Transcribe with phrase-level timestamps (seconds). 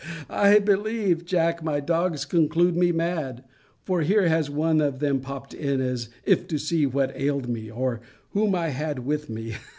[0.31, 3.43] I believe, Jack, my dogs conclude me mad:
[3.85, 7.69] for here has one of them popt in, as if to see what ailed me,
[7.69, 8.01] or
[8.31, 9.57] whom I had with me.